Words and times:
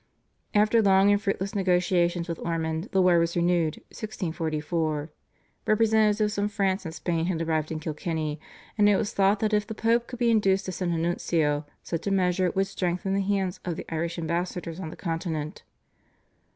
After 0.55 0.81
long 0.81 1.11
and 1.11 1.21
fruitless 1.21 1.53
negotiations 1.53 2.27
with 2.27 2.39
Ormond 2.39 2.85
the 2.91 3.03
war 3.03 3.19
was 3.19 3.35
renewed 3.37 3.75
(1644). 3.91 5.11
Representatives 5.67 6.33
from 6.33 6.47
France 6.47 6.85
and 6.85 6.95
Spain 6.95 7.27
had 7.27 7.39
arrived 7.39 7.71
in 7.71 7.79
Kilkenny, 7.79 8.39
and 8.79 8.89
it 8.89 8.95
was 8.97 9.13
thought 9.13 9.39
that 9.41 9.53
if 9.53 9.67
the 9.67 9.75
Pope 9.75 10.07
could 10.07 10.17
be 10.17 10.31
induced 10.31 10.65
to 10.65 10.71
send 10.71 10.91
a 10.91 10.97
nuncio 10.97 11.67
such 11.83 12.07
a 12.07 12.09
measure 12.11 12.49
would 12.55 12.65
strengthen 12.65 13.13
the 13.13 13.21
hands 13.21 13.59
of 13.63 13.75
the 13.75 13.85
Irish 13.93 14.17
ambassadors 14.17 14.79
on 14.79 14.89
the 14.89 14.95
Continent. 14.95 15.61